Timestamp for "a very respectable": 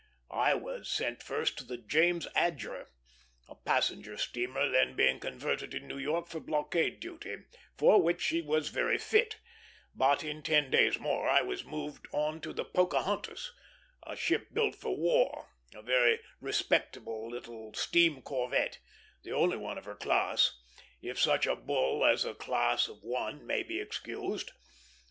15.71-17.29